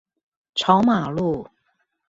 [0.55, 1.47] 朝馬路